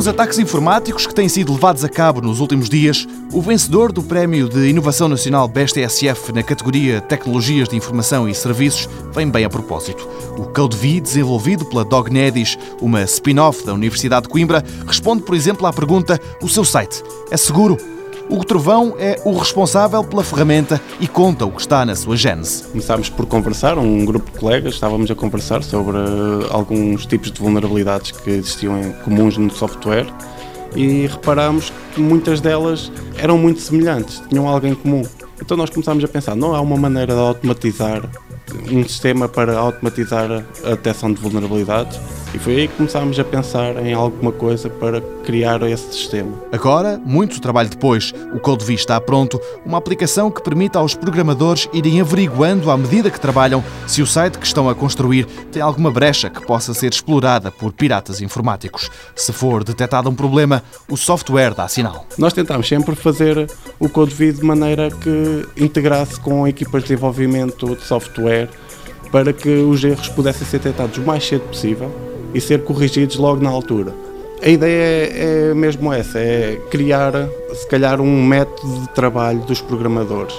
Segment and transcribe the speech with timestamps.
[0.00, 4.02] os ataques informáticos que têm sido levados a cabo nos últimos dias, o vencedor do
[4.02, 9.50] Prémio de Inovação Nacional BSTSF na categoria Tecnologias de Informação e Serviços vem bem a
[9.50, 10.08] propósito.
[10.38, 15.72] O CodeV, desenvolvido pela Dognedis, uma spin-off da Universidade de Coimbra, responde, por exemplo, à
[15.72, 17.76] pergunta: o seu site é seguro?
[18.32, 22.62] O Trovão é o responsável pela ferramenta e conta o que está na sua gênese.
[22.62, 27.40] Começámos por conversar, um grupo de colegas, estávamos a conversar sobre eh, alguns tipos de
[27.40, 30.06] vulnerabilidades que existiam em comuns no software
[30.76, 35.02] e reparámos que muitas delas eram muito semelhantes, tinham algo em comum.
[35.42, 38.08] Então nós começámos a pensar, não há uma maneira de automatizar
[38.70, 40.30] um sistema para automatizar
[40.64, 41.98] a detecção de vulnerabilidades
[42.32, 46.32] e foi aí que começámos a pensar em alguma coisa para criar esse sistema.
[46.52, 52.00] Agora, muito trabalho depois, o CodeV está pronto, uma aplicação que permite aos programadores irem
[52.00, 56.30] averiguando à medida que trabalham se o site que estão a construir tem alguma brecha
[56.30, 58.88] que possa ser explorada por piratas informáticos.
[59.16, 62.06] Se for detectado um problema, o software dá sinal.
[62.16, 67.82] Nós tentámos sempre fazer o CodeV de maneira que integrasse com equipas de desenvolvimento de
[67.82, 68.48] software
[69.10, 73.42] para que os erros pudessem ser detectados o mais cedo possível e ser corrigidos logo
[73.42, 73.94] na altura.
[74.42, 77.12] A ideia é, é mesmo essa, é criar,
[77.52, 80.34] se calhar, um método de trabalho dos programadores.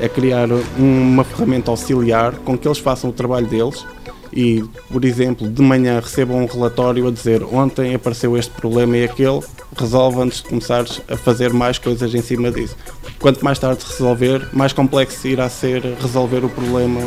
[0.00, 3.86] É criar uma ferramenta auxiliar com que eles façam o trabalho deles
[4.30, 9.04] e, por exemplo, de manhã recebam um relatório a dizer ontem apareceu este problema e
[9.04, 9.40] aquele,
[9.74, 12.76] resolve antes de começares a fazer mais coisas em cima disso.
[13.18, 17.00] Quanto mais tarde resolver, mais complexo irá ser resolver o problema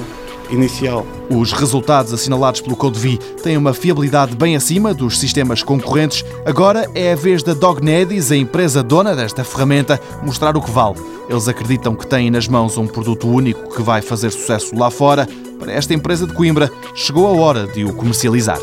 [0.51, 1.05] inicial.
[1.29, 6.23] Os resultados assinalados pelo CodeV têm uma fiabilidade bem acima dos sistemas concorrentes.
[6.45, 10.97] Agora é a vez da Dognedis, a empresa dona desta ferramenta, mostrar o que vale.
[11.29, 15.27] Eles acreditam que têm nas mãos um produto único que vai fazer sucesso lá fora.
[15.59, 18.59] Para esta empresa de Coimbra, chegou a hora de o comercializar.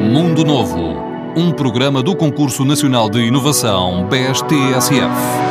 [0.00, 0.94] Mundo Novo,
[1.34, 5.41] um programa do Concurso Nacional de Inovação BSTSF.